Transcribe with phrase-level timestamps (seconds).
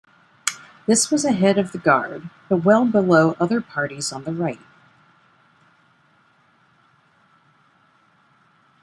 [0.87, 4.59] This was ahead of the Guard, but well below other parties on the right.